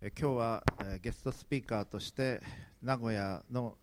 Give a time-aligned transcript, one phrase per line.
[0.00, 0.62] 今日は
[1.02, 2.40] ゲストスピーカーとして
[2.80, 3.76] 名古屋の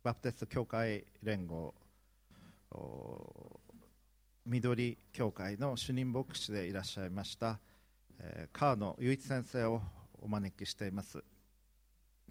[0.00, 1.74] バプテスト教会連合
[4.46, 7.58] 緑教会の主任牧師でいらっしゃいました
[8.52, 9.82] 川野雄一先生を
[10.22, 11.24] お招きしています。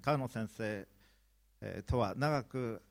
[0.02, 0.88] 川野先生
[1.86, 2.82] とは長く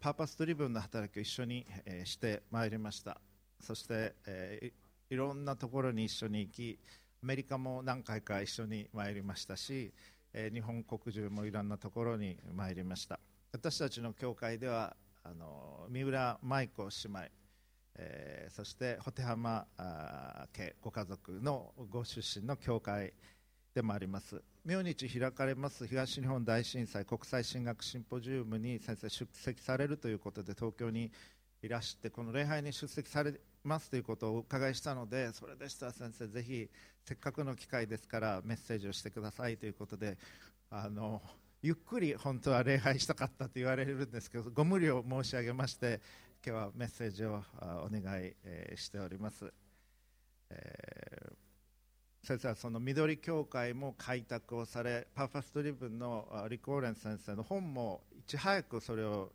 [0.00, 1.64] パーパスドリブンの働きを一緒に
[2.02, 3.20] してまいりました。
[3.60, 4.72] そして
[5.08, 6.80] いろんなところに一緒に行き
[7.20, 9.92] アメリカも何回か一緒に参りましたし、
[10.32, 13.18] えー、日本国中もいろんなところに参りました。
[13.50, 14.94] 私たちの教会では
[15.24, 17.20] あの三浦舞子姉妹、
[17.96, 19.66] えー、そして保手浜
[20.52, 23.12] 家ご家族のご出身の教会
[23.74, 24.40] でもあります。
[24.64, 31.10] 明日開かれます東日本大震災国際進学シンポジウムに先生出席されるということで東京に
[31.62, 33.32] いらしてこの礼拝に出席され
[33.68, 36.68] ますということをお伺いしたのでそれでしたら先生ぜひ
[37.04, 40.18] せっかくの機会ですからメッセージをしてくださいということで
[40.70, 41.22] あの
[41.62, 46.00] ゆっくり本当は礼拝したかったと言われるんですけどご無理を申し上げまして
[46.46, 49.52] 今日はメッセージをお願いしております、
[50.50, 59.32] えー、先生はその緑教会も開拓をされパーファストリブンのリコーレン先生の本もいち早くそれを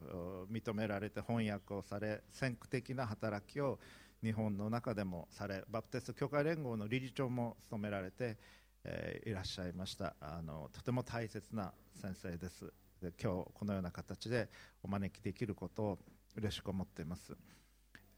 [0.50, 3.80] 認められて翻訳をされ先駆的な働きを
[4.24, 8.38] 日本の中でもされバプテスト教会連合の理事長も務められて、
[8.86, 10.16] えー、いらっしゃいました。
[10.22, 12.72] あのとても大切な先生です。
[13.02, 14.48] で今日このような形で
[14.82, 16.00] お招きできることを
[16.38, 17.34] 嬉しく思っています、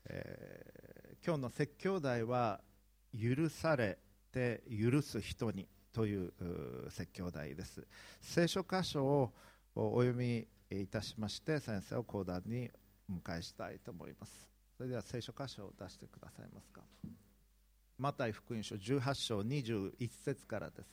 [0.06, 2.62] えー、今日の説教題は
[3.20, 3.98] 許され
[4.32, 6.34] て許す人にという
[6.90, 7.88] 説教題です。
[8.22, 9.34] 聖書箇所を
[9.76, 12.70] お読みいたしまして先生を講談に
[13.10, 14.55] お迎えしたいと思います。
[14.78, 16.82] それでは聖書箇所を出してくださいますか。
[17.98, 20.90] マタイ福音書18章21節からです。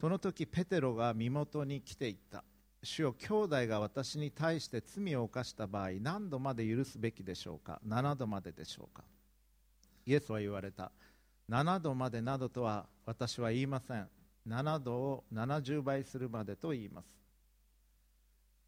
[0.00, 2.42] その時ペテロが身元に来ていった。
[2.82, 7.80] 主よ兄弟が私に対して罪を犯した場合何度まで許すべきでしょうか。
[7.86, 9.04] 7度まででしょうか。
[10.06, 10.90] イエスは言われた。
[11.50, 14.08] 7度までなどとは私は言いません。
[14.48, 17.06] 7度を70倍するまでと言います。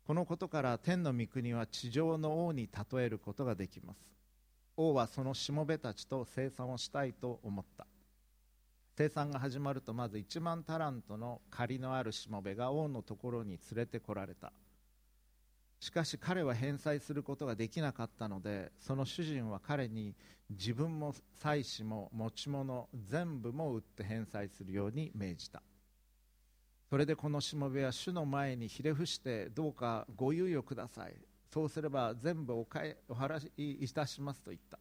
[0.06, 3.98] このことから天の御国は地上の王に例えることができます。
[4.76, 7.86] 王はそのしもべたちと生産をしたいと思った。
[8.96, 14.52] 生産が始まるとまず1万タラントの借りのあるしもべが王のところに連れてこられた。
[15.80, 20.14] しかし彼は返済することができなかったのでその主人は彼に
[20.50, 25.62] 自分も妻子も持ち物全部も売って返済するように命じた。
[26.94, 31.14] それでこのしもべは主の前にひれ伏してどうかご猶予ください。
[31.52, 34.78] そうすれば全部お返お払いいたしますと言った。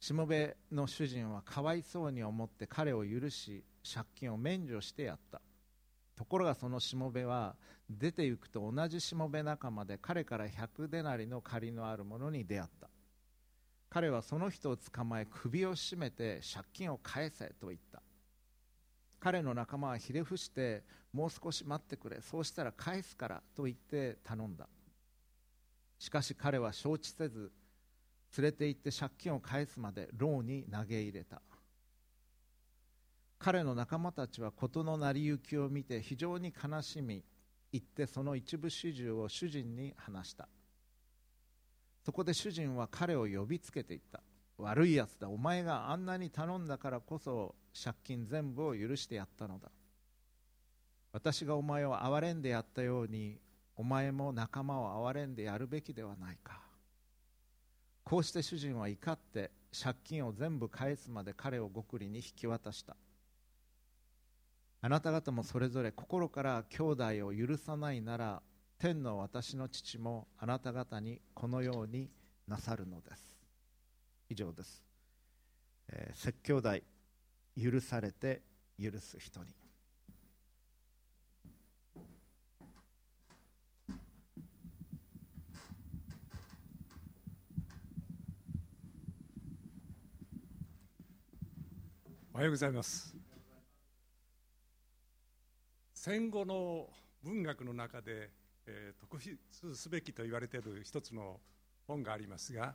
[0.00, 5.42] しもべの主人はかわいそうに思って彼を許し借金を免除してやった。
[6.16, 7.54] ところがそのしもべは
[7.90, 12.88] 出て行くと同じしもべ仲間で彼から100デナリの借りのあるものに出会った。
[13.90, 18.00] 彼はその人を捕まえ首を絞めて借金を返せと言った。
[19.26, 24.68] 彼の仲間はひれ伏してもう少し待ってくれそうしたら返すからと言って頼んだ。
[25.98, 27.50] しかし彼は承知せず
[28.38, 31.42] 連れて行って借金を返すまで牢に投げ入れた。
[33.40, 37.24] 彼の仲間たちは事の成り行きを見て非常に悲しみ
[37.72, 40.48] 行ってその一部始終を主人に話した。
[42.04, 44.22] そこで主人は彼を呼びつけていった。
[44.56, 49.70] 悪いやつだお前があんなに頼んだからこそ借金全部を許してやったのだ。
[51.12, 53.38] 私がお前を憐れんでやったように
[53.74, 56.60] お前も仲間を憐れんでやるべきではないか。
[58.04, 62.96] こうして主人は怒って借金を全部返すまで彼を極利に引き渡した。
[64.80, 68.42] あなた方もそれぞれ心から兄弟を許さないなら
[68.78, 72.10] 天の私の父もあなた方にこのように
[72.46, 73.36] なさるのです。
[74.28, 74.84] 以上です、
[75.88, 76.82] えー、説教題。
[77.60, 78.42] 許されて
[78.80, 79.46] 許す人に。
[92.34, 93.16] おはようございます。
[95.94, 96.90] 戦後の
[97.22, 98.30] 文学の中で、
[98.66, 99.36] えー、特筆
[99.74, 101.40] すべきと言われている一つの
[101.86, 102.74] 本がありますが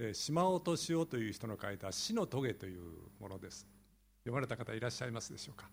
[0.00, 3.77] え島尾敏夫という人の書いた「死の棘」というものです。
[4.28, 5.68] 読まれた方いらっしゃいますでしょうか？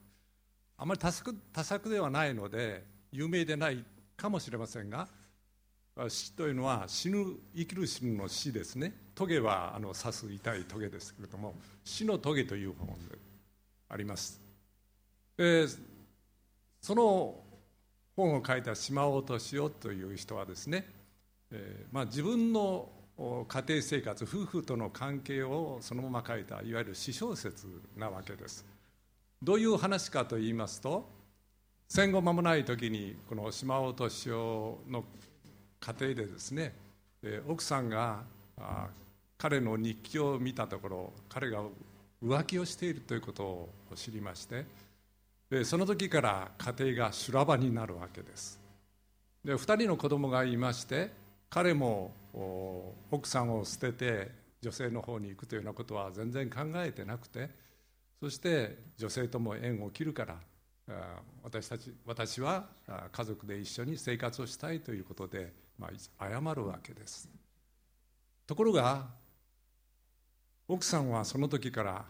[0.77, 3.83] あまり多作多作ではないので有名でない
[4.15, 5.07] かもしれませんが
[6.09, 7.25] 死というのは死ぬ
[7.55, 8.93] 生きる死ぬの死ですね。
[9.13, 13.17] 棘はあの刺す痛い棘ですけれども死の棘という本で
[13.89, 14.41] あります。
[15.37, 15.67] で
[16.81, 17.35] その
[18.15, 20.87] 本を書いた島尾敏夫という人はですね、
[21.51, 27.67] えーまあ、自分の家庭生活夫婦との関係をそのまま書いたいわゆる私小説
[27.97, 28.65] なわけです。
[29.41, 31.07] どういう話かと言いますと
[31.87, 35.03] 戦後間もない時にこの島尾敏夫の
[35.79, 36.73] 家庭でですね
[37.47, 38.23] 奥さんが
[39.37, 41.63] 彼の日記を見たところ彼が
[42.23, 44.65] 浮気をしているということを知りまして
[45.63, 48.59] その時から家庭が修羅場になるわけです。
[49.43, 51.11] で2人の子供がいまして
[51.49, 52.11] 彼も
[53.11, 57.49] 奥さんを捨てて女性の方に行くというようなことは全然考えてなくて
[58.19, 60.37] そして女性とも縁を切るから
[61.43, 62.67] 私たち私は
[63.11, 65.89] 家族で一緒に生活をしたいということで、ま
[66.19, 67.29] あ、謝るわけです。
[68.45, 69.07] ところが
[70.67, 72.05] 奥さんはその時から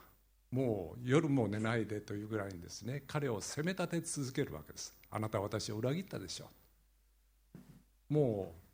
[0.51, 4.93] もう夜も寝ないでというぐらいにですね彼を責め立て続けるわけです。
[5.11, 6.49] あなたは私を裏切ったでしょ
[8.09, 8.13] う。
[8.13, 8.64] もう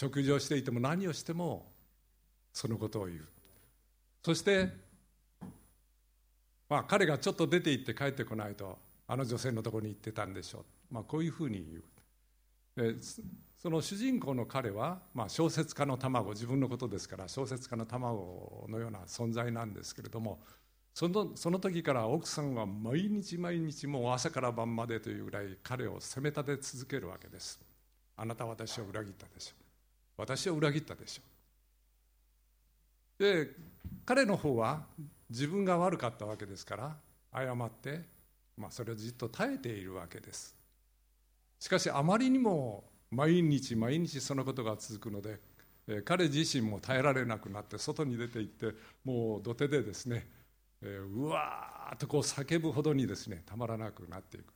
[0.00, 1.66] 食事をしていても何をしても
[2.54, 3.28] そのことを言う。
[4.24, 4.70] そして
[6.70, 11.82] まあ彼がちょっと出て行って帰ってこないとあの女性のところに行ってたんでしょう、まあ、こういうふうに
[12.76, 12.94] 言う。
[12.94, 12.98] で
[13.58, 20.40] その主人公の彼は、まあ、小説家の卵自分のことですから小説家の卵のような存在なんですけれども
[20.94, 27.60] そのその時から奥さんは毎日毎日もう朝から晩までというぐらい彼を責め立て続けるわけです。
[28.16, 29.59] あなたは私を裏切ったでしょう。
[30.20, 31.22] 私を裏切ったでしょ
[33.20, 33.22] う。
[33.22, 33.50] で
[34.06, 34.86] 彼の方は
[35.28, 36.96] 自分が悪かったわけですから
[37.32, 38.02] 謝って
[38.60, 40.54] まあ、それをじっと耐えているわけです。
[41.58, 45.40] しかしあまりにも毎日毎日そのことが続くので、
[46.04, 50.28] 彼自身も耐えられなくなって外に出て行ってもう土手でですね、
[50.82, 54.52] うわーっとこう叫ぶほどにですねたまらなくなっていく。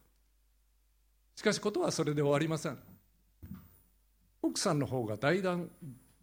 [1.37, 2.79] しかしことはそれで終わりません。
[4.55, 5.69] 奥さんの方がだんだん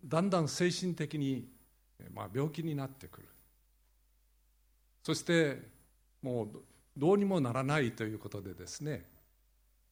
[0.06, 1.50] だんだん精神的に、
[2.14, 3.28] まあ、病気になってくる。
[5.04, 5.62] そして
[6.22, 6.48] もう
[6.96, 9.06] どうにもならないということでですね。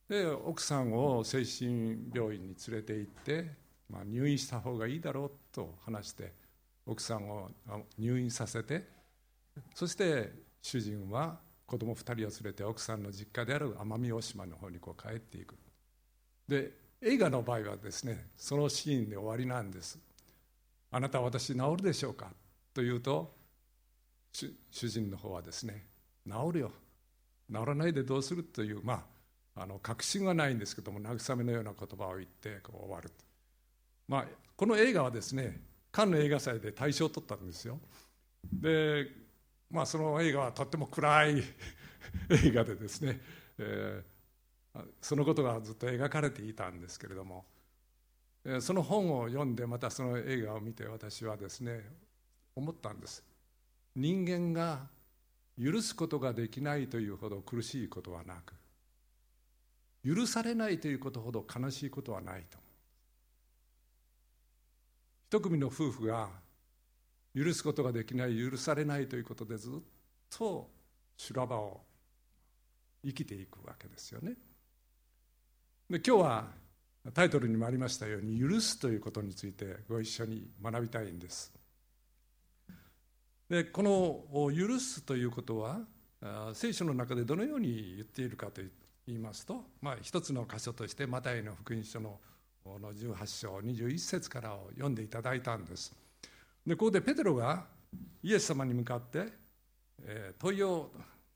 [0.08, 3.52] で奥さんを精神病院に連れて行って、
[3.90, 6.32] まあ、入院した方がいいだろうと話して
[6.86, 7.50] 奥さんを
[7.98, 8.88] 入院させて
[9.76, 10.32] そして
[10.62, 11.38] 主人は
[11.68, 15.56] 子供2人を連れて奥さんの実家である奄美大島の方にこう帰っていく。
[16.48, 19.98] で映画の場合はですねそのシーンで終わりなんです
[20.92, 22.32] あなた私治るでしょうか？
[22.74, 23.32] と言うと
[24.34, 25.86] 主人の方はですね
[26.28, 26.72] 治るよ。
[27.52, 28.44] 治らないでどうする？
[28.44, 29.06] という、ま
[29.56, 33.12] あ、あの確信はないんですけども慰めのような言葉を言ってこう終わる。
[34.08, 34.26] まあ、
[34.56, 35.62] この映画はですね
[35.92, 37.80] カンヌ映画祭で大賞を取ったんですよ。
[38.52, 39.08] で、
[39.72, 41.44] まあ、その映画はとっても暗い
[42.46, 43.20] 映画でですね、
[43.60, 44.04] えー、
[45.02, 47.46] そのことがずっと描かれていたんですけれども、
[48.62, 51.82] その本を読んでまたその映画を見て私はですね
[52.56, 53.24] 思ったんです。
[53.96, 54.88] 人間が
[55.62, 58.54] 許すことができないというほど苦しいことはなく
[60.06, 62.58] 許されないということほど悲しいことはないと
[65.28, 66.30] 一組の夫婦が
[67.36, 69.74] 許すことができない許されないということでずっ
[70.30, 70.70] と
[71.18, 71.82] 修羅場を
[73.04, 74.34] 生きていくわけですよね。
[75.90, 76.48] で今日は
[77.16, 81.52] タイトルにもありましたように許すということについてご一緒に学びたいんです。
[83.50, 85.82] でこの「許す」ということは
[86.54, 88.62] 聖書の中でどのように言っているかと
[89.08, 92.20] 言いますと、まあ、一つの箇所としてマタイの福音書の
[92.64, 95.92] 18章21節からを読んでいただいたんです。
[96.68, 97.66] でここでペテロが
[98.22, 99.26] イエス様に向かって、
[100.04, 100.92] え、問いを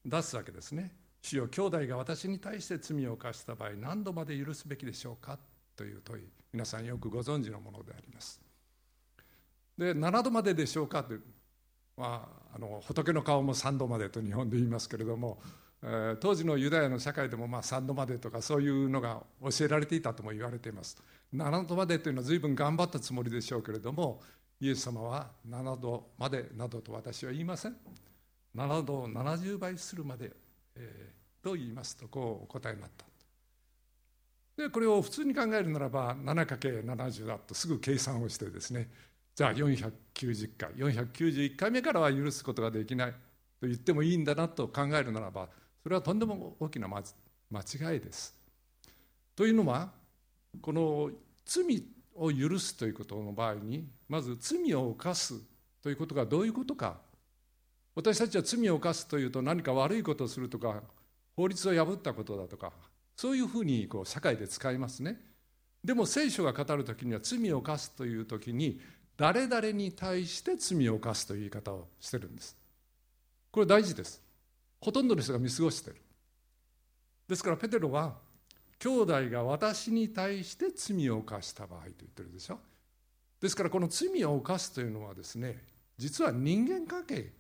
[0.05, 1.02] 出すわけですね。
[1.24, 5.39] 主よ兄弟が私に対して罪を犯した場合何度まで許すべきでしょうか
[5.75, 8.42] という問い皆さんよくご存知のものであります。
[9.77, 11.24] で7度まででしょうかという
[11.96, 15.39] まあ、あの仏の顔も3度までと日本で言いますけれども、
[15.84, 20.98] えー、当時のユダヤの社会でもまあ3度までとかそういうのが教えられていたとも言われています。
[21.34, 24.22] 7度までというのは随分頑張ったつもりでしょうけれども
[24.60, 27.75] イエス様は7度までなどと私は言いません。
[28.56, 30.32] 7度を70倍するまで、
[30.75, 33.06] えー、と言いますとこうお答えになった
[34.58, 38.89] でこれを普通に考えるならば 7×70 だとすぐ計算をしてですね
[39.36, 45.48] じゃあ490回491回目からは許すことができないと言ってもいいんだなと考えるならば
[45.82, 48.34] それはとんでも大きな間違いです。
[49.36, 49.89] というのは
[50.62, 51.10] この
[51.46, 51.84] 罪
[52.15, 55.42] を許すということの場合にまず罪を犯す
[55.82, 56.98] ということがどういうことか
[57.95, 60.81] 私たちは罪を犯すというと何か悪いことをするとか
[61.35, 62.71] 法律を破ったことだとか
[63.15, 65.19] そういうふうにこう社会で使いますね。
[65.83, 68.79] でも聖書が語る時には罪を犯すという時に
[69.17, 72.57] 誰々に対して罪を犯すという言い方をしてるんです。
[73.51, 74.21] これ大事です。
[74.81, 75.97] ほとんどの人が見過ごしてる。
[77.27, 78.15] ですからペテロは
[78.79, 82.59] 兄弟が私に対して罪を犯した場合と言ってるでしょ。
[83.39, 85.62] ですからこの罪を犯すというのはですね
[85.97, 87.31] 実は人間関係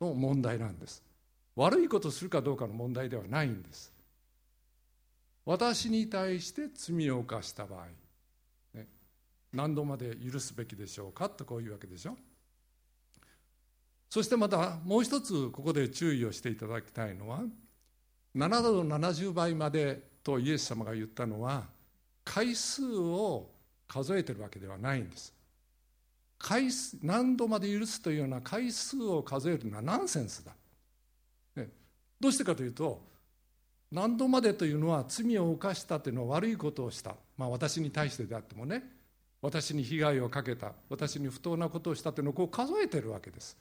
[0.00, 1.02] の問題なんです。
[1.56, 3.92] 悪いことをするかどうかの問題ではないんです。
[5.44, 7.86] 私に対して罪を犯した場合、
[8.78, 8.86] ね、
[9.52, 12.16] 何度まで許すべきでしょうかとこういうわけでしょ。
[14.08, 17.42] そしてまたもう一つここで注意をしていただきたいのは
[18.34, 21.64] 7度の70倍までとイエス様が言ったのは
[22.24, 23.50] 回数を
[23.86, 25.32] 数えてるわけではないんです。
[26.40, 30.52] 回数何度まで許すというような回数を数えるのはナンセンスだ、
[31.54, 31.68] ね、
[32.18, 33.02] どうしてかというと
[33.92, 38.84] 何度までというのは罪を犯したというのは悪いことをした、まあ、私に対してであってもね。
[39.42, 40.72] 私に被害をかけた。
[40.90, 43.56] 私に不当なことをしたというのをこう数えてるわけです。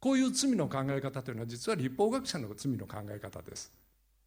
[0.00, 3.72] こういう罪の考え方というのは実は立法学者の罪の考え方です。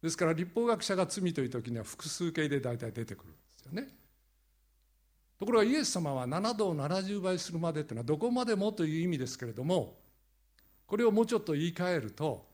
[0.02, 3.88] ですから立法学者が罪という時には複数形で大体出てくるんですよね。
[5.42, 9.96] ところがイエス様は7度を70倍するまでというのはどこまでもという意味ですけれども
[10.86, 12.46] これをもうちょっと言い換えると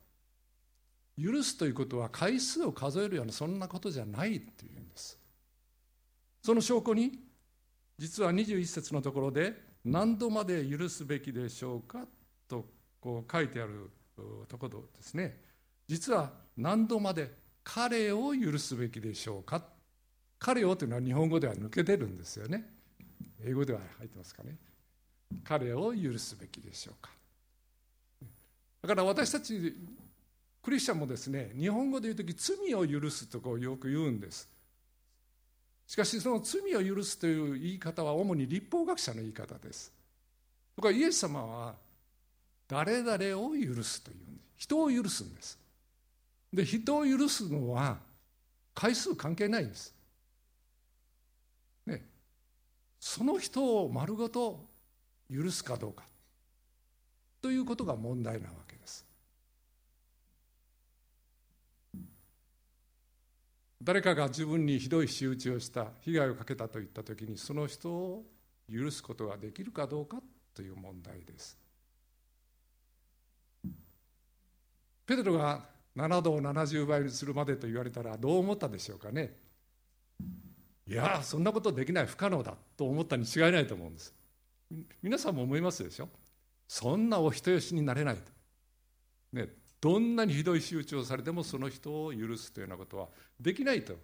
[1.22, 5.18] 許すということは回数を数えるようなそんなことじゃないっていうんです。
[6.42, 7.12] その証拠に
[7.98, 9.52] 実は21節のところで
[9.84, 12.06] 何度まで許すべきでしょうか
[12.48, 12.64] と
[13.02, 13.90] こう書いてある
[14.48, 15.42] ところですね。
[15.88, 19.62] 実は何度まで彼を許すべきでしょうか。
[20.38, 22.77] 彼をというのは日本語では抜けてるんですよね。
[23.44, 24.56] 英語では入ってますかね。
[25.44, 27.10] 彼を許すべきでしょうか。
[28.82, 29.74] だから私たち
[30.62, 34.48] クリスチャンもですね日本語で言う時罪を許すとこうよく言うんです。
[35.86, 39.92] しかしその罪を許すという言い方は主に立法学者の言い方です。
[40.76, 41.74] とかイエス様は
[42.68, 44.16] 誰々を許すという
[44.56, 45.58] 人を許すんです。
[46.52, 47.98] で人を許すのは
[48.74, 49.92] 回数関係ないんです、
[51.86, 52.02] ね、
[53.08, 54.66] その人を丸ごと
[55.32, 56.04] 許すかどうか。
[57.40, 59.06] ということが問題なわけです。
[63.82, 68.24] 誰かが自分にひどい仕打ちをした被害をかけたといった時にその人を
[68.70, 70.18] 許すことができるかどうか
[70.54, 71.56] という問題です。
[75.06, 75.64] ペテロが
[75.96, 79.47] 7度を70倍にするまでと言われたらどう思ったでしょうかね。
[80.88, 84.14] いやそんなことできない不可能だと思ったに違いないと思うんです。
[85.02, 86.08] 皆さんも思いますでしょ？
[86.66, 88.22] そんなお人よしになれないと、
[89.32, 89.48] ね、
[89.80, 93.94] どんなにひどい仕打ちをされてもその人を許すというようなことはできないと。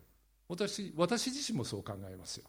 [0.46, 2.44] 私私自身もそう考えますよ。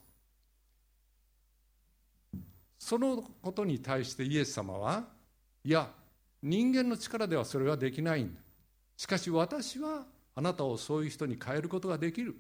[2.77, 5.05] そのことに対してイエス様は
[5.63, 5.89] いや
[6.43, 8.41] 人間の力ではそれはできないんだ。
[8.97, 12.35] しかし私はあなたをそういう人に変えることができる。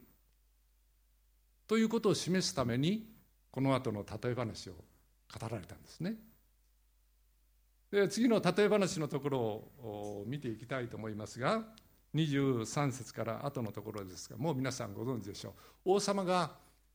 [1.67, 3.07] ということを示すために
[3.51, 6.15] この後の例え話を語られたんですね。
[7.91, 11.63] で次の例え話のところを見ていきたいと思いますが
[12.13, 15.49] 23節から後のところですがもう皆さんご存知でしょ
[15.85, 15.93] う。
[15.93, 16.51] 王様が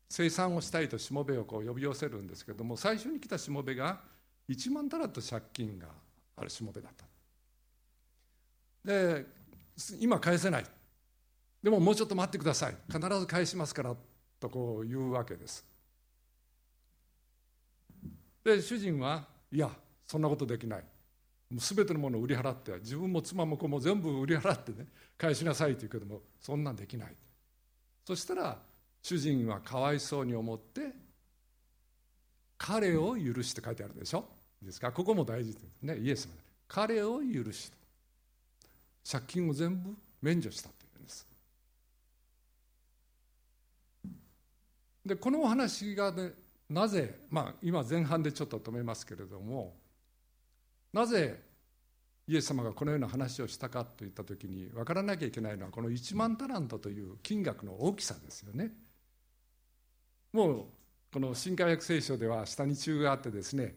[0.09, 4.01] 生産をしたいとしもべをこう呼び寄せるんですけども最初に来たしもべが
[4.49, 5.87] 1万タラット借金が
[6.37, 7.05] あるしもべだった。
[8.85, 9.27] で
[10.01, 10.67] 今返せない。
[11.63, 12.77] でももうちょっと待ってください。
[12.91, 13.95] 必ず返しますから。
[14.41, 15.65] とこう言うわけです。
[18.43, 19.71] で主人はいや
[20.07, 20.81] そんなことできない。
[21.51, 24.87] もう全てのものを売り払って自分も妻も子も全部売り払ってね
[25.19, 27.15] 返しなさいと言うけどもそんなんできない。
[28.07, 28.57] そしたら
[29.03, 30.93] 主人はかわいそうに思って
[32.57, 34.25] 彼を許して書いてあるでしょ？
[34.63, 34.93] ですか？
[34.93, 35.99] ここも大事ですね。
[35.99, 36.35] イエス様。
[36.69, 37.77] 彼を許して。
[39.11, 41.05] 借金を全部免除したというん
[45.05, 46.33] でこのお話がね
[46.69, 49.75] なぜまあ今前半でちょっと止めますけれども
[50.93, 51.41] なぜ
[52.29, 58.71] イエス様がこのような話をしたかといった時に分からなきゃいけないのはこの1万タラントという金額の大きさですよね。
[60.33, 60.65] もう
[61.13, 63.75] この新海約聖書では下に中があってですね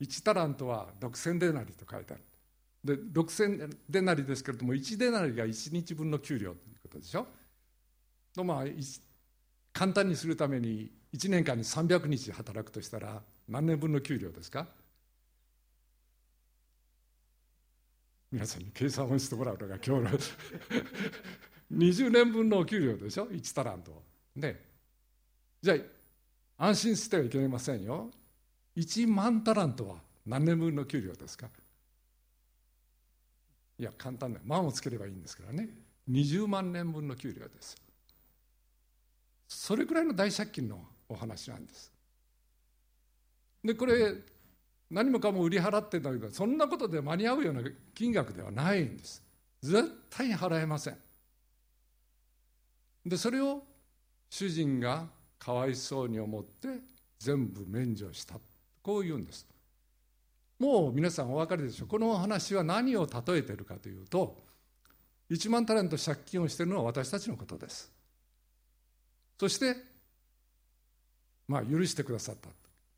[0.00, 2.22] 1タラントは6000デナリと書いてある
[2.84, 7.26] で6000デナリですけれども1デナリが1日分の給料ということでしょ
[8.44, 8.64] まあ
[9.76, 14.66] 簡単にするために1年間に300日働くとしたら何年分の給料ですか？
[18.32, 20.10] 皆さんに計算をしてもらうのが今日の
[21.76, 24.02] 20年分のお給料でしょ？1タラント。
[24.36, 24.58] ね。
[25.60, 25.76] じゃ
[26.58, 28.10] あ安心してはいけませんよ。
[28.76, 31.48] 1万タラントは何年分の給料ですか？
[33.78, 34.40] いや簡単だ。
[34.42, 35.68] 万をつければいいんですからね。
[36.10, 37.76] 20万年分の給料です。
[39.48, 41.92] それくらいの大借金のお話なんです。
[43.64, 44.14] でこれ
[44.90, 47.62] 何もかも売り払ってんだけどそんなことで間に合うような
[47.94, 49.22] 金額ではないんです。
[49.62, 50.96] 絶対に払えません。
[53.04, 53.62] でそれを
[54.30, 55.06] 主人が
[55.38, 56.68] かわいそうに思って
[57.18, 58.36] 全部免除した。
[58.82, 59.46] こう言うんです。
[60.58, 61.88] もう皆さんお分かりでしょう。
[61.88, 64.36] このお話は何を例えているかというと
[65.30, 67.95] 1万タレント借金をしているのは私たちのことです。
[69.38, 69.76] そして
[71.48, 72.48] まあ許してくださった。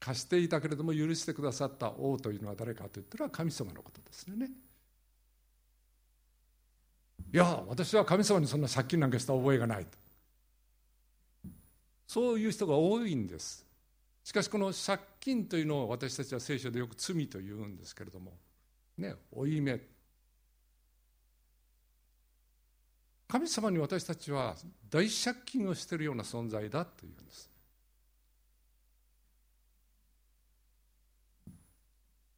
[0.00, 4.48] 貸していたけれども許してくださった王というのは誰かといったら神様のことですね。
[7.32, 9.90] いや私は神様にそんな借金なんかした覚えがないと。
[12.06, 13.66] そういう人が多いんです。
[14.24, 18.32] しかしこの借金というのを私たちは聖書でよく罪と言うんですけれども
[18.96, 19.80] ね負い目
[23.28, 24.56] 神様に私たちは
[24.90, 27.50] 大借金をしているような存在だというんです。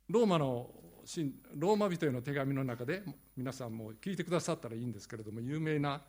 [0.08, 0.68] ローマの
[1.54, 3.02] ローマ人への手紙の中で
[3.36, 6.02] 皆さんも聞いてくださったらいいんですけれども有名な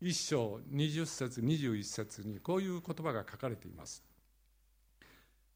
[0.00, 4.02] 一章20節21節にこういう言葉が書かれています。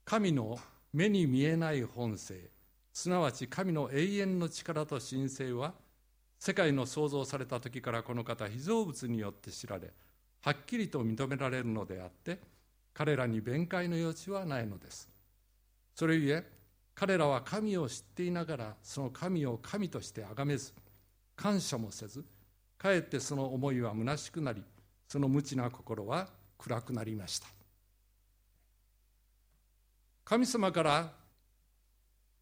[0.04, 0.58] 神の
[0.92, 2.50] 目に見えない本性
[2.92, 5.74] すなわち神の永遠の力と神聖は
[6.38, 9.92] 世界の創造された時からこの方被造物によって知られ
[10.40, 12.38] はっきりと認められるのであって
[12.94, 15.08] 彼らに弁解の余地はないのです。
[15.94, 16.44] それゆえ
[16.94, 20.72] 彼らは神を知っていながらその神を神として崇めず
[21.36, 22.24] 感謝もせず
[22.76, 24.62] かえってその思いは虚しくなり
[25.06, 27.46] その無知な心は暗くなりました。
[30.24, 31.12] 神様から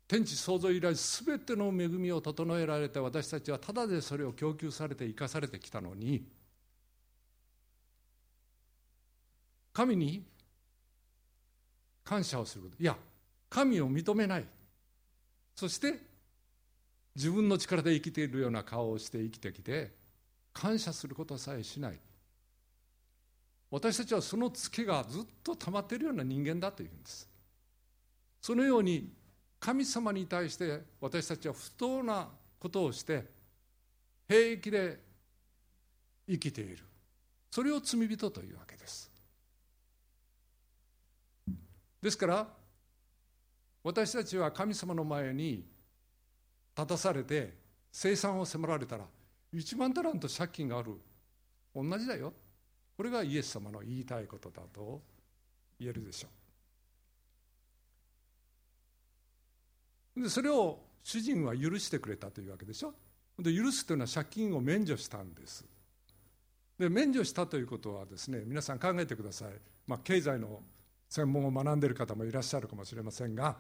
[0.09, 6.25] 天地創造以来すべての恵みを整えられて私たちはただでそれを供給されて生かされてきたのに
[9.73, 10.25] 神に
[12.05, 12.83] 感謝をすること。
[12.83, 12.97] いや
[13.51, 14.45] 神を認めない。
[15.55, 15.99] そして
[17.15, 19.91] 自分の力で生きているような顔をして生きてきて
[20.53, 21.99] 感謝することさえしない。
[23.71, 27.29] 私たちはそのツケがずっと溜まっているような人間だというんです。
[28.41, 29.11] そのように
[29.67, 32.29] 神様に対して私たちは不当な
[32.61, 33.25] ことをして
[34.29, 35.01] 平気で
[36.29, 36.85] 生きている。
[37.51, 39.11] それを罪人というわけです。
[42.01, 42.47] ですから
[43.83, 45.65] 私たちは神様の前に
[46.79, 47.55] 立たされて
[47.91, 49.05] 生産を迫られたら
[49.53, 50.93] 1万タラント借金がある。
[51.75, 52.33] 同じだよ。
[52.97, 55.03] これがイエス様の言いたいことだと
[55.81, 56.46] 言えるでしょう。
[60.17, 62.95] でそれを主人は許してくれたというわけでしょ？
[63.39, 65.65] で許すというのは借金を免除したんです。
[66.79, 69.49] で免除したということはですね皆さん考えてください、
[69.87, 70.61] まあ、経済の
[71.09, 73.57] 専門を学んでいる方もいらっしゃるかもしれませんが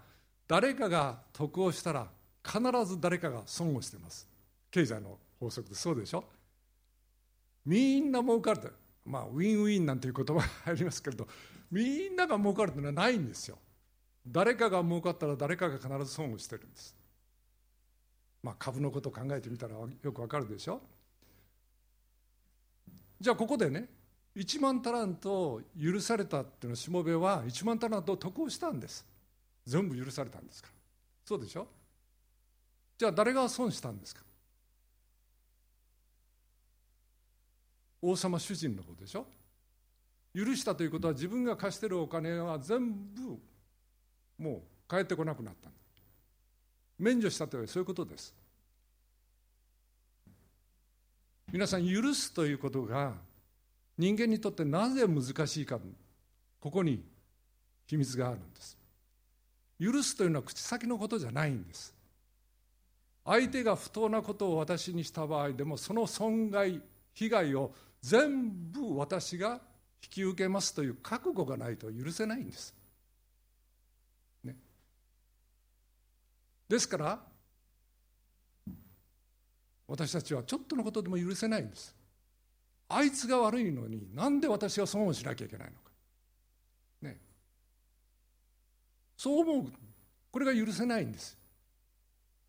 [0.49, 2.09] 誰かが得をしたら
[2.45, 4.27] 必ず誰かが損をしてます。
[4.71, 6.25] 経済の法則でそうでしょ？
[7.65, 8.69] みんな儲かると。
[9.05, 11.29] まあウィンウィンなんていう言葉が入りますけれど
[11.71, 13.57] みんなが儲かるというのはないんですよ。
[14.29, 16.95] 誰かが儲かったら誰かが必ず損をしてるんです。
[18.43, 20.81] まあ株のことを考えてみたらよくわかるでしょ？
[23.21, 23.89] じゃあここでね
[24.37, 29.07] 1万タラント許されたっていうのしもべは1万タラント得をしたんです。
[29.65, 30.75] 全部許されたんですから。
[31.25, 31.67] そうでしょ？
[32.99, 34.23] じゃあ誰が損したんですか？
[38.03, 39.27] 王様主人の方でしょ？
[40.35, 43.39] 許したということは自分が貸してるお金は全部
[44.39, 45.71] もう返ってこなくなった
[46.99, 48.35] 免除したというそういうことです。
[51.53, 53.13] 皆さん許すということが
[53.97, 55.79] 人間にとってなぜ難しいか
[56.61, 57.05] ここに
[57.87, 58.77] 秘密があるんです。
[59.81, 61.95] 許すというのは口先のことじゃないんです。
[63.27, 66.81] 相手が不当なことを私にした場合でもその損害
[67.13, 69.61] 被害を全部私が
[70.03, 72.73] 引き受けますという覚悟がないと許せないんです、
[74.45, 74.55] ね、
[76.69, 77.21] ですから
[79.89, 81.95] 私たちはちょっとのことでも許せないんです。
[82.89, 85.91] あいつが悪いのになんで私は損をしなきゃいけないのか。
[87.03, 87.19] ね。
[89.17, 89.73] そう思う。
[90.31, 91.39] これが許せないんです。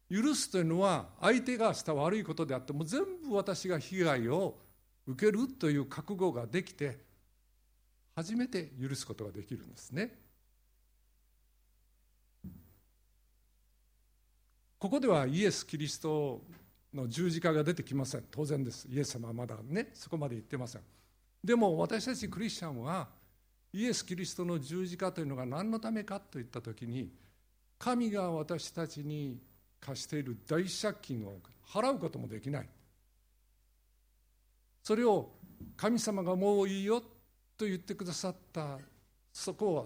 [0.09, 4.57] 許すというのは相手がした悪いことであっても全部私が被害を
[5.05, 6.97] 受けるという覚悟ができて
[8.15, 10.26] 初めて許すことができるんですね。
[14.79, 16.41] ここではイエス・キリスト
[16.93, 18.25] の十字架が出てきません。
[18.29, 18.87] 当然です。
[18.89, 20.81] イエス様はまだねそこまで言ってません。
[21.43, 23.07] でも私たちクリスチャンは
[23.73, 27.11] イエス・キリストの十字架というのが何のためかといった時に
[27.79, 29.39] 神が私たちに
[29.79, 32.69] 貸している大借金を払うこともできない。
[34.83, 35.31] それを
[35.75, 37.01] 神様がもういいよ
[37.57, 38.77] と言ってくださった。
[39.33, 39.85] そこは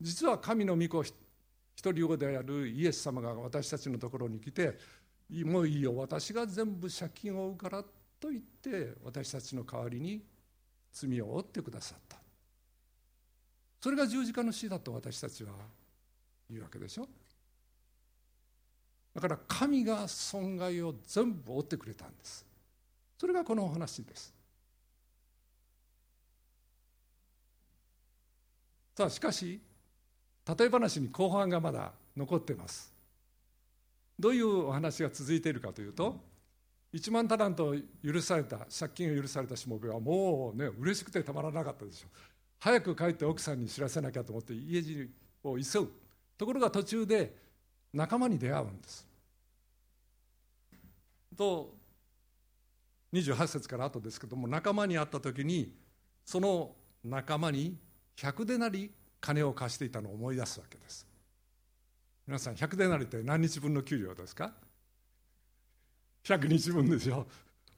[0.00, 1.04] 実は神の御子
[1.82, 4.78] 一人子であるイエス様が私たちのところに来て
[5.44, 7.82] もういいよ私が全部借金を負うから
[8.20, 10.22] と言って私たちの代わりに
[10.92, 12.18] 罪を負ってくださった
[13.80, 15.50] それが十字架の死だと私たちは
[16.48, 17.08] 言うわけでしょ。
[19.12, 22.46] だから神が損害を全部負ってくれたんです。
[23.18, 24.32] それがこのお話です。
[28.96, 29.60] さあしかし
[30.46, 32.92] 例え話に後半がまだ残ってます。
[34.18, 36.20] どういうお話が続いているかというと
[36.92, 37.74] 1万タラント
[38.04, 42.10] 許された借金を許されたしもべはもうね嬉しくてたまらなかったでしょう。
[42.58, 45.10] 早く帰って奥さんに知らせなきゃと思って家路
[45.42, 45.92] を急ぐ。
[46.38, 47.34] ところが途中で
[47.92, 49.06] 仲間に出会うんです。
[51.36, 51.74] と
[53.12, 55.74] 28節から後ですけども仲間に会った時に
[56.24, 56.72] その
[57.04, 57.76] 仲間に
[58.16, 58.90] 100でなり
[59.22, 61.06] 金を貸していたのを思い出すわけです。
[62.26, 64.52] 皆さん100でなりって何日分の給料ですか
[66.24, 67.26] ？100日分でしょ。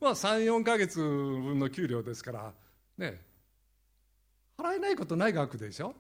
[0.01, 2.53] まあ34か月分の給料ですから
[2.97, 3.21] ね。
[4.59, 5.95] 払えないことない額でしょ。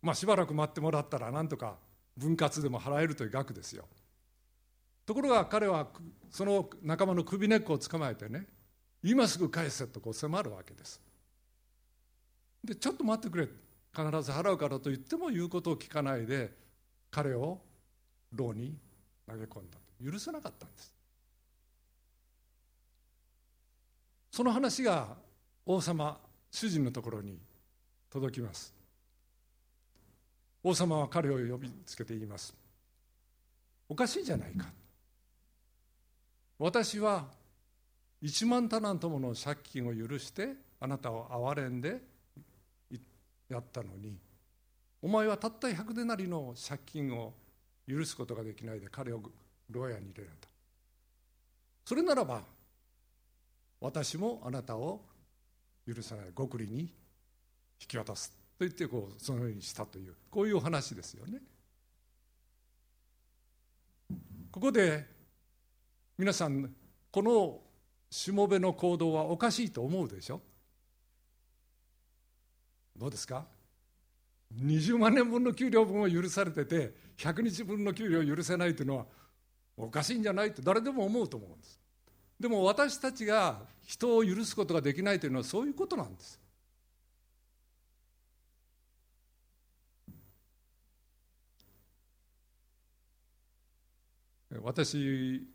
[0.00, 1.76] まあしばらく待ってもらったらなんとか
[2.16, 3.84] 分割でも払えるという額ですよ。
[5.04, 5.88] ところが彼は
[6.30, 8.46] その仲間の首根っこを捕まえてね
[9.02, 11.00] 今すぐ返せとこう迫るわけです。
[12.62, 13.48] でちょっと待ってくれ。
[13.96, 16.52] 必ず払うからと言っても言うことを聞かないで
[17.10, 17.60] 彼を
[18.34, 18.76] 牢に
[19.26, 20.94] 投げ込んだ許せなかったんです。
[24.30, 25.16] その話が
[25.64, 26.18] 王様
[26.50, 27.38] 主人のところに
[28.10, 28.74] 届きます。
[30.62, 32.54] 王様は彼を呼びつけて言います。
[33.88, 34.66] おかしいじゃないか。
[36.58, 37.24] 私は
[38.22, 42.15] 1万タラントもの借金を許してあなたを憐れんで
[43.48, 44.18] やったのに
[45.02, 47.34] お前はたった100でなりの借金を
[47.88, 49.20] 許すことができないで彼を
[49.70, 50.48] 牢屋に入れられた
[51.84, 52.42] それならば
[53.80, 55.02] 私もあなたを
[55.86, 56.88] 許さない極利に引
[57.86, 61.40] き渡すと言ってこうそのようにしたというこういう話ですよね。
[64.50, 65.06] ここで
[66.16, 66.74] 皆さん
[67.10, 67.60] この
[68.10, 70.40] しもべの行動はおかしいと思うでしょ？
[72.96, 73.46] どうですか
[74.54, 79.06] ？20万年分の給料分を許されてて100日分の給料を許せないというのは
[79.76, 81.78] おかしいんじゃないって誰でも思うと思うんです。
[82.38, 86.40] でも私たちが人を許すことができないというのはそういうことなんです。
[94.62, 95.46] 私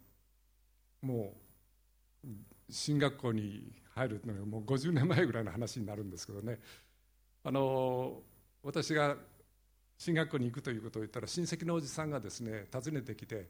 [1.01, 1.33] も
[2.23, 2.27] う
[2.69, 6.59] 進学校に入るのがもう50年前ぐらいの話になるんですけどね。
[7.43, 8.21] あの
[8.63, 9.15] 私が
[9.97, 13.47] 進学校に行くということを言ったら親戚のおじさんがですね訪ねてきて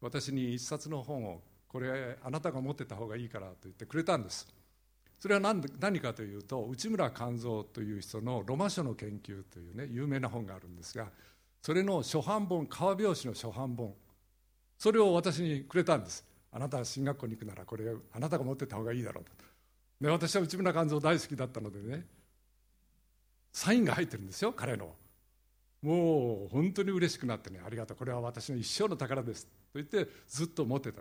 [0.00, 4.46] 私に一冊の本をこれあなたが持ってた方がいいからと言ってくれたんです。
[5.18, 11.10] それは何何かというと内村勘三という人の「ロマ書の研究」というね有名な本があるんですが
[11.60, 13.94] それの初版本革表紙の初版本
[14.78, 16.24] それを私にくれたんです。
[16.52, 19.30] あなたは進学校に行くならこれあなたが持ってた方がいいだろうと。
[20.00, 22.06] で私は内村勘三大好きだったのでね
[23.52, 24.94] サインが入ってるんですよ彼の。
[25.82, 27.96] もう本当に嬉しくなってねありがとう。
[27.96, 29.46] これは私の一生の宝です。
[29.46, 31.00] と言ってずっと持ってた。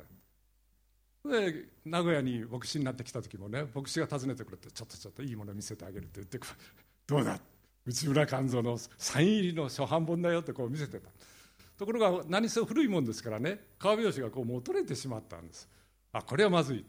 [1.30, 6.40] で名古屋に牧師になってきた時もね牧師が訪ねてくれてちょっとちょっといいもの見せてあげるって言って
[7.08, 7.40] どうだ？
[7.86, 11.10] 内村勘三のサイン入りの初版本だよってこう見せてた。
[11.78, 15.68] ところが何せ古いもんですからね革拍子がこうもう取れてしまったんです。
[16.14, 16.86] あこれはまずい。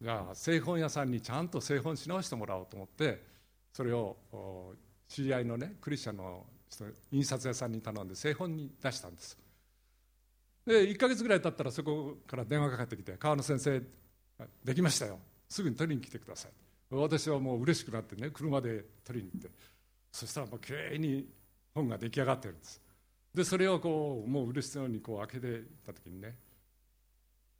[0.00, 3.24] じゃあ製本屋さんにちゃんと製本し直してもらおうと思って
[3.72, 4.16] それを
[5.08, 9.38] 知り合いのねクリスチャンの人印刷屋さんに頼んで製本に出したんです。
[10.66, 13.82] で1か月ぐらい経ったらそこから電話かかってきて「川野先生
[14.64, 15.18] できましたよ。
[15.48, 16.52] すぐに取りに来てください」
[16.90, 19.50] 私はもう嬉しくなってね車で取りに行って。
[20.10, 21.28] そしたらもうきれいに
[21.74, 22.80] 本が出来上がってるんです。
[23.34, 26.36] でそれをこうもう嬉しそうにこう開けていった時にね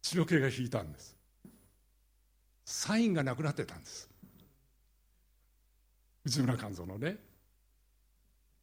[0.00, 1.16] 血の気が引いたんです。
[2.64, 4.08] サインがなくなってたんです。
[6.24, 7.18] 内村勘三のね。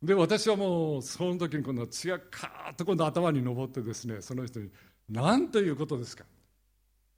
[0.02, 4.70] で私はもうその時に今度血がカーッと今度頭に上ってですねその人に
[5.10, 6.26] 「何ということですか」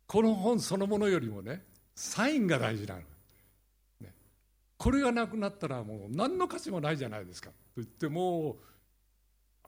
[0.05, 1.63] この本そのものよりもね
[1.95, 3.01] サインが大事なの、
[4.01, 4.13] ね、
[4.77, 7.49] これがなくなったらもう何の価値もないじゃないですか。
[7.49, 8.55] と言ってもう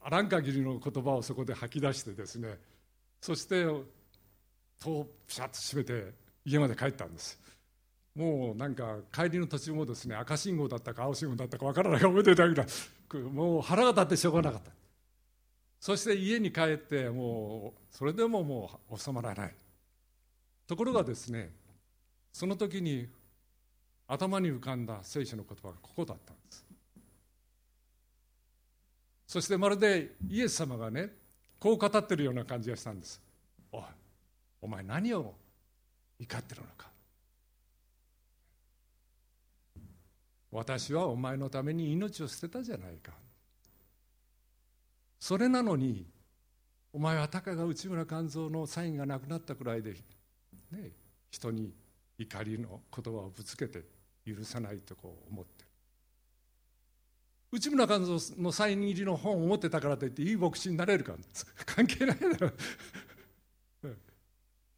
[0.02, 2.60] あらん限りの言葉をそこで吐き出してですね
[3.22, 3.66] そして
[4.80, 7.40] 戸をピシャッと閉めて家まで帰ったんです。
[8.14, 12.66] もうなんか帰りの途中もですね赤信号だったか青信号だったか分からないか覚えていたぐら
[13.14, 14.72] もう腹が立ってしょうがなかった。
[15.80, 19.54] そして家に帰ってもうそれでももう収まらない。
[20.68, 21.52] ところがですね
[22.34, 23.08] その時に
[24.08, 26.66] 頭に浮かんだ聖書の言葉がここだったんです。
[29.28, 31.10] そしてまるでイエス様がね
[31.60, 33.22] こう語ってるような感じがしたんです。
[33.72, 33.82] おい
[34.62, 35.34] お前何を
[36.20, 36.95] 怒ってるのか。
[40.56, 43.12] 私はお前のために命を捨てたじゃないか。
[45.20, 46.06] それなのに
[46.94, 49.96] お前はたかが内村勘三のサインがなくなったくらいで、
[50.72, 50.92] ね、
[51.30, 51.74] 人に
[52.18, 53.84] 怒りの言葉をぶつけて
[54.26, 55.70] 許さないとこう思ってる。
[57.52, 61.16] 内村勘三のサイン入りの本を持ってたからといっていい牧師になれるか。
[61.66, 62.48] 関係ないだろ。
[63.84, 63.98] う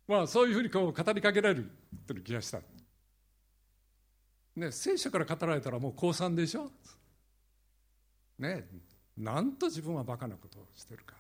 [0.08, 1.70] まあそういうふうにこう語りかけられる
[2.08, 2.62] という気がした。
[4.58, 6.72] ね、聖書から語られたらもう降参でしょ？
[8.40, 8.68] ね
[9.16, 11.16] なんと自分はバカなことをしてるか。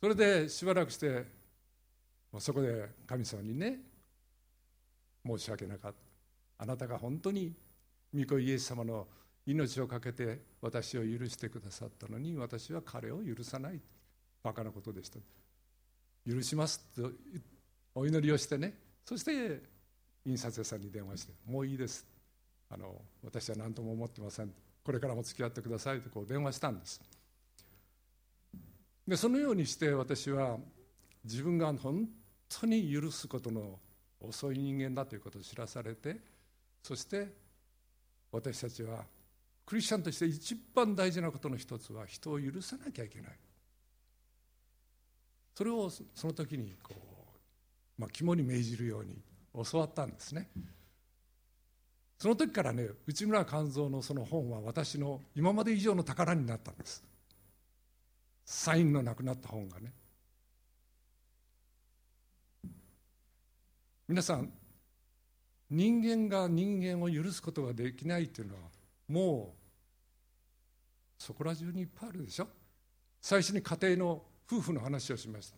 [0.00, 1.26] それでしばらくして
[2.38, 3.78] そこで神様にね
[5.24, 6.64] 申し訳なかった。
[6.64, 7.54] あなたが本当に
[8.12, 9.06] 御子イエス様の
[9.46, 13.80] 命を懸けて私を許してくださったのに私は彼を許さない。
[14.42, 15.18] バカなことでした。
[16.28, 17.10] 許しますと
[17.94, 18.74] お祈りをしてね。
[19.04, 19.79] そして
[20.24, 22.06] 印刷屋さんに電話して「もういいです」
[22.68, 24.52] あの「私は何とも思ってません」
[24.84, 27.00] これからも付き合ってくださいとこう電話したんです。
[29.06, 30.58] でそのようにして私は
[31.24, 32.08] 自分が本
[32.48, 33.78] 当に許すことの
[34.20, 36.20] 遅い人間だということを知らされて
[36.82, 37.28] そして
[38.30, 39.04] 私たちは
[39.66, 43.38] クリスチャンとして一番大事なことの一つは人を許さなきゃいけない。
[45.54, 46.94] それをその時にこ
[47.98, 49.22] う、まあ、肝に銘じるように
[49.54, 50.48] 教わったんですね。
[52.18, 57.02] その時からね内村勘三のその本は私の今まで以上の宝になったんです。
[58.44, 59.92] サインのなくなった本がね。
[64.06, 64.52] 皆さん
[65.70, 68.60] 人間が人間を許すことができないというのは
[69.08, 72.48] もうそこら中にいっぱいあるでしょ。
[73.22, 75.56] 最初に家庭の夫婦の話をしました。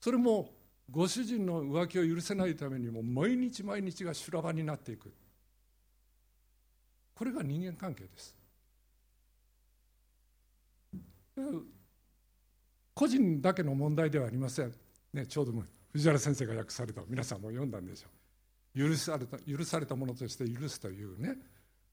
[0.00, 0.57] それも
[0.90, 5.12] ご主人の浮気を許せないためにも毎日毎日が修羅場になっていく。
[7.14, 8.34] これが人間関係です。
[12.94, 14.74] 個人だけの問題ではありません、
[15.12, 15.52] ね、ちょうど
[15.92, 18.08] 藤原先生が訳された皆さんも読んだんでしょ
[18.74, 18.88] う。
[18.88, 21.36] 許された許されたものとして許すというね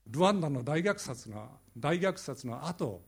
[0.08, 3.02] ルワンダの大虐殺の大虐殺の後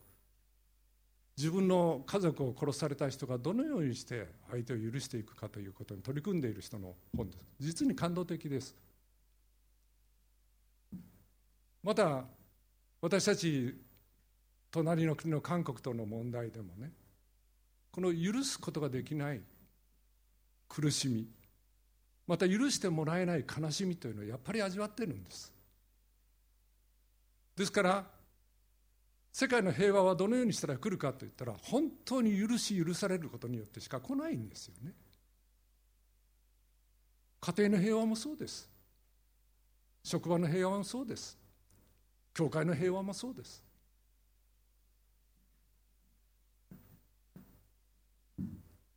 [1.38, 7.54] 自分の家族を殺された人がどのようにして相手を許していくかということに取り組んでいる人の本です。
[7.60, 8.74] 実に感動的です。
[11.84, 12.24] また
[13.00, 13.72] 私たち
[14.72, 16.90] 隣の国の韓国との問題でもね
[17.92, 19.40] この許すことができない
[20.68, 21.28] 苦しみ
[22.26, 25.52] また許してもらえない悲しみというのをやっぱり味わってるんです。
[27.56, 28.17] ですから
[29.38, 34.92] 世界の平和はどのようにしたら来るかといったら本当に許し許されることによってしか来ないんですよね。
[37.40, 38.68] 家庭の平和もそうです。
[40.02, 41.38] 職場の平和もそうです。
[42.34, 43.62] 教会の平和もそうです。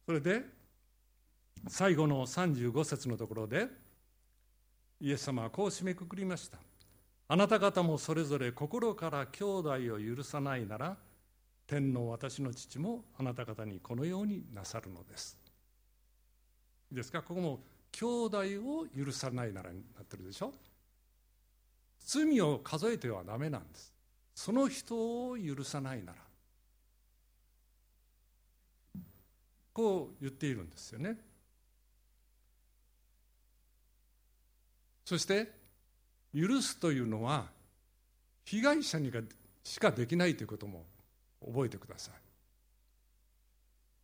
[0.07, 0.43] それで
[1.67, 3.67] 最後の35節のところで
[4.99, 6.57] イエス様はこう締めくくりました。
[7.31, 10.97] あなた方もそれぞれ心から兄弟を許さないなら
[11.65, 15.37] 天の私の父もあなた方にこのようになさるのです。
[16.91, 17.21] いいですか？
[17.21, 17.61] ここも
[17.93, 20.53] 兄弟を許さないならになってるでしょ？
[22.05, 23.93] 罪を数えてはダメなんです。
[24.35, 26.17] その人を許さないなら。
[29.71, 31.15] こう言っているんですよね。
[35.05, 35.60] そして
[36.33, 37.47] 許すというのは
[38.45, 39.11] 被害者に
[39.63, 40.85] しかできないということも
[41.45, 42.13] 覚えてください。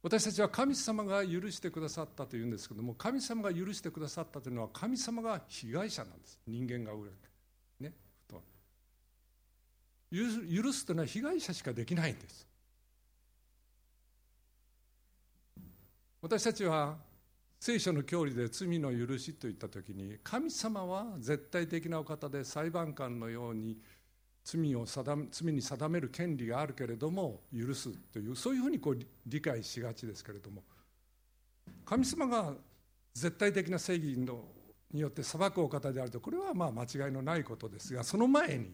[0.03, 6.39] 私たちは神様が許してくださったというんですけども神様が許してくださったというのは神様が被害者なんです。
[6.47, 6.93] 人間が
[7.79, 7.93] ね
[10.09, 12.47] 許すというのは被害者しかできないんです。
[16.21, 16.97] 私たちは
[17.60, 23.78] 聖書の教理で罪の許しといった時に神様は絶対的なお方で裁判官のように
[24.43, 30.63] 罪を罪に定める権利があるけれども許すというそういうふうにこう理解しがちですけれども
[31.86, 32.54] 神様が
[33.13, 34.46] 絶対的な正義の
[34.93, 38.72] によって裁くお方であるとこれはまあ間違いのないことですがその前に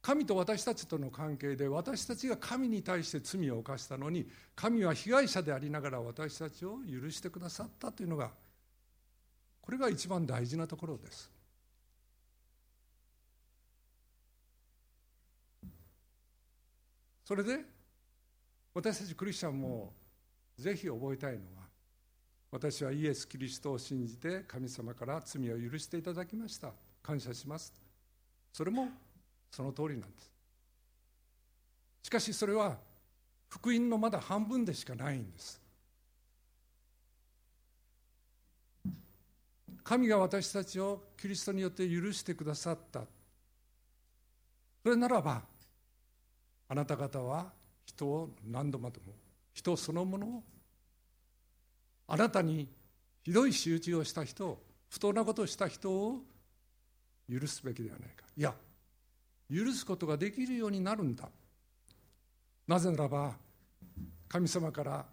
[0.00, 8.30] 神と私たちとの関係で私たちが神に対して罪を犯したのに神は被害者でありながら私たちを許してくださったというのが
[9.60, 11.30] これが一番大事なところです。
[17.28, 17.58] それで
[18.72, 19.92] 私たちクリスチャンも
[20.56, 21.68] ぜひ覚えたいのは
[22.50, 27.74] 私はイエス・キリストを信じて神様から罪を許していただきました感謝します
[28.50, 28.88] それも
[29.50, 30.30] その通りなんです。
[32.02, 32.78] しかしそれは
[33.48, 35.60] 福音のまだ半分でしかないんです。
[39.82, 43.00] 神が私たちをキリストによって許してくださった。
[44.82, 45.42] それならば
[46.68, 47.52] あなた方は
[47.84, 49.14] 人を何度までも
[49.54, 50.42] 人そのものを
[52.06, 52.68] あなたに
[53.22, 56.22] ひどい仕打ちをした人不当なことをした人を
[57.30, 58.24] 許すべきではないか。
[58.36, 58.54] いや
[59.52, 61.28] 許すことができるようになるんだ。
[62.66, 63.34] なぜならば
[64.28, 65.06] 神様から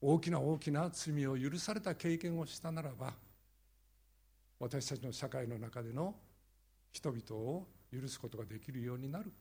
[0.00, 3.14] 大きな大きな罪を許された経験をしたならば
[4.58, 6.14] 私たちの社会の中での
[6.92, 9.32] 人々を許すことができるようになる。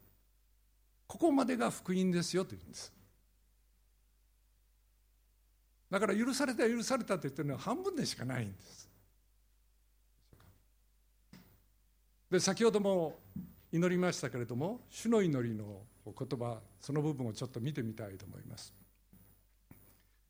[1.08, 2.94] ここまでが福音ですよと言うんです。
[5.90, 8.90] だから許された許されたと言ってるのは半分でしかないんです。
[12.32, 13.20] で先ほども
[13.74, 18.74] 祈りましたけれども主の祈りの言葉その部分をちょっと見てみたいと思います。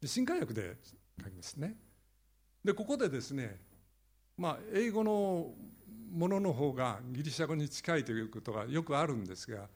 [0.02, 0.78] で新海訳で
[1.24, 1.76] 書きますね。
[2.66, 3.56] でここでですね
[4.36, 5.52] まあ英語の
[6.12, 9.68] ものの方がギリシャ語に近いということがよくあるんですが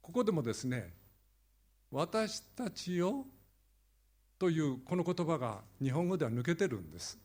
[0.00, 0.94] ここでもですね
[1.90, 3.26] 「私たちよ」
[4.38, 7.18] というこの言葉が日本語では抜けてるんです。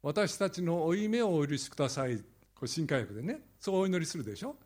[0.00, 2.22] 私たちの負い目をお許しください
[2.64, 4.56] これ新海訳でねそうお祈りするでしょ？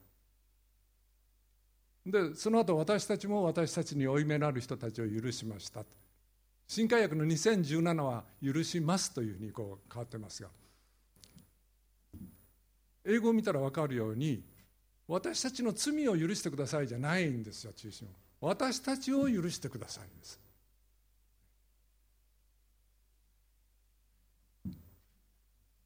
[2.07, 5.85] でその後私たちも私たちに負い目のある人たちを許しました。
[6.69, 10.49] 新海訳の2017は「許します」というふうにこう変わってますが。
[13.05, 14.45] 英語を見たら分かるように
[15.09, 18.15] 私たちの罪を許してくださいじゃないんですよ中心は。
[18.41, 20.39] 私たちを許してくださいです。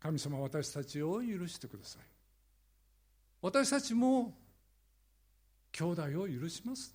[0.03, 2.03] 神様私たちを許してください。
[3.41, 4.35] 私たちも
[5.71, 6.93] 兄弟を許します。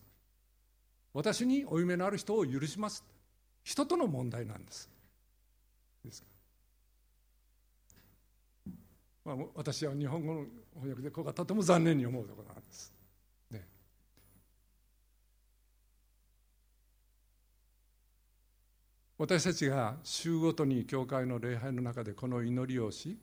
[1.13, 3.05] 私に負い目のある人を許します。
[3.63, 4.89] 人との問題なんです。
[6.03, 6.27] ですか
[9.23, 12.93] まあ、私は日本語の翻訳でここがとても残念に思うところなんです。
[13.51, 13.65] ね、
[19.17, 23.17] 私たちが週ごとに教会の礼拝の中でこの祈りをし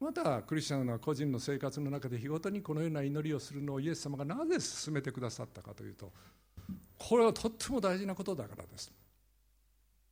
[0.00, 6.12] またクリスチャンの個人の生活の中で日ごとにこのような祈りをするのをイエス様がなぜ進めてくださったかというと
[6.98, 8.92] これはとっても大事なことだからです。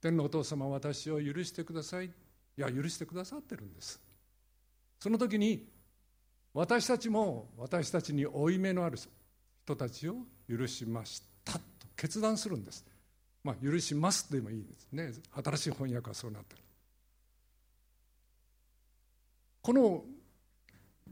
[0.01, 2.07] 天のお父様私を許してください。
[2.07, 2.11] い
[2.57, 4.01] や許してくださってるんです。
[5.01, 5.69] その時に
[6.55, 8.97] 私たちも私たちに負い目のある
[9.65, 10.17] 人たちを
[10.49, 11.61] 許しましたと
[11.97, 12.85] 決断するんです。
[13.47, 15.13] まあ、許しますでもいいですね。
[15.45, 16.63] 新しい翻訳はそうなってる。
[19.63, 20.05] この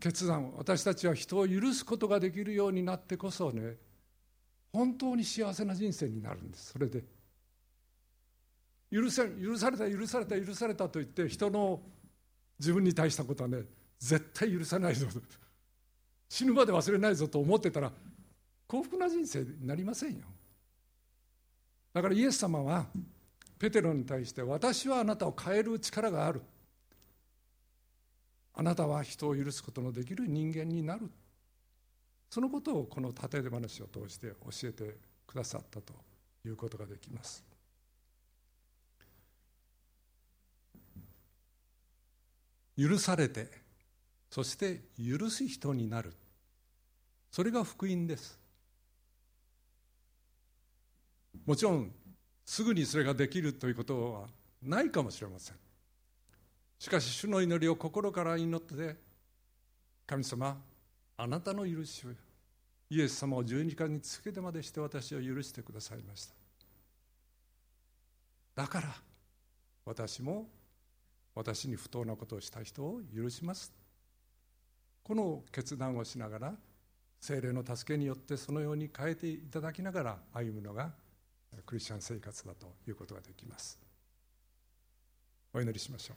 [0.00, 3.76] 決断私たちは人を許すことができるようになってこそね
[4.72, 7.02] 本当に幸せな人生になるんですそれで
[8.92, 11.80] 許さ許された許された許されたと言って人の
[12.60, 13.62] 自分に対したことはね
[13.98, 15.06] 絶対許さないぞ
[16.28, 17.90] 死ぬまで忘れないぞと思ってたら
[18.68, 20.20] 幸福な人生になりませんよ
[21.94, 22.86] だからイエス様は
[23.56, 26.42] ペテロに対して私はあなたを変える力がある。
[28.52, 31.08] あなたは人を許すことのできる人間になる。
[32.28, 35.92] そのことをこの例え話を通して教えてくださったと
[36.44, 37.44] いうことができます。
[42.76, 43.48] 許されて
[44.30, 46.12] そして許す人になる。
[47.30, 48.43] それが福音です。
[51.46, 51.92] もちろん
[52.44, 54.28] すぐにそれができるということは
[54.62, 55.56] ないかもしれません。
[56.78, 58.96] しかし主の祈りを心から祈って
[60.06, 60.56] 神様
[61.16, 62.10] あなたの許しを
[62.90, 66.34] イエス様を十字架につけてまでして私を許してくださいました。
[68.62, 68.94] だから
[69.84, 70.46] 私も
[71.34, 73.72] 私に不当なことをした人を許します。
[75.02, 76.54] この決断をしながら
[77.20, 80.92] 精霊の助けによってそのように変えていただきながら歩むのが
[81.66, 83.78] クリスチャン生活だということができます。
[85.52, 86.16] お祈りしましょう。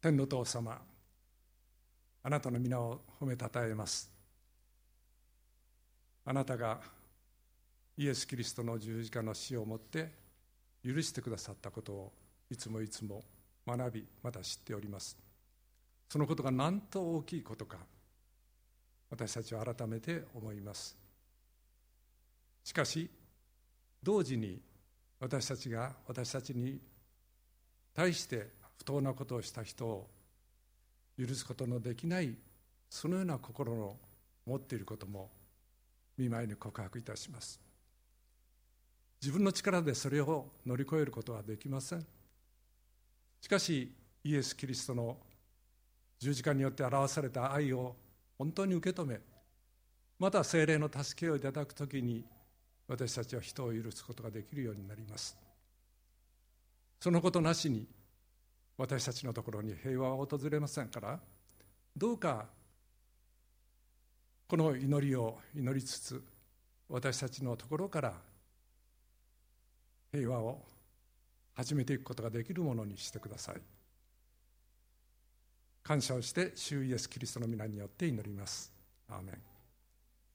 [0.00, 0.80] 天の父様
[2.24, 4.10] あなたの皆を褒めたたえます。
[6.24, 6.80] あなたが
[7.96, 10.10] イエス・キリストの十字架の死をもって
[10.84, 12.12] 許してくださったことを
[12.50, 13.22] いつもいつも
[13.66, 15.16] 学びまた知っております。
[16.08, 17.78] そのことが何と大きいことか
[19.10, 21.01] 私たちは改めて思います。
[22.64, 23.10] しかし
[24.02, 24.60] 同時に
[25.20, 26.80] 私たちが私たちに
[27.94, 28.48] 対して
[28.78, 30.08] 不当なことをした人を
[31.18, 32.34] 許すことのできない
[32.88, 33.96] そのような心の
[34.46, 35.30] 持っていることも
[36.18, 37.60] 見舞いに告白いたします。
[39.20, 42.04] 自分の力でそれを乗り越えることはできません。
[43.40, 43.92] しかし
[44.24, 45.16] イエス・キリストの
[46.18, 47.96] 十字架によって表された愛を
[48.38, 49.20] 本当に受け止め
[50.18, 52.24] また精霊の助けをいただくときに
[52.92, 55.34] 私たちは人を許すことができるようになります。
[57.00, 57.86] そのことなしに
[58.76, 61.18] 私たちのところに平和は訪れませんから
[61.96, 62.46] どうか
[64.46, 66.22] この祈りを祈りつつ
[66.90, 68.12] 私たちのところから
[70.12, 70.62] 平和を
[71.54, 73.56] 始めていくことができるものにしてください。
[75.82, 78.70] 感謝をして主イエスキリストの皆によって祈ります。
[79.08, 79.51] アーメン。